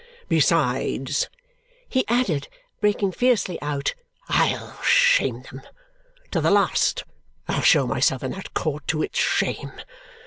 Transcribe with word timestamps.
Besides," 0.27 1.29
he 1.87 2.05
added, 2.07 2.47
breaking 2.79 3.11
fiercely 3.11 3.61
out, 3.61 3.93
"I'll 4.29 4.81
shame 4.81 5.43
them. 5.43 5.61
To 6.31 6.41
the 6.41 6.49
last, 6.49 7.03
I'll 7.47 7.61
show 7.61 7.85
myself 7.85 8.23
in 8.23 8.31
that 8.31 8.55
court 8.55 8.87
to 8.87 9.03
its 9.03 9.19
shame. 9.19 9.73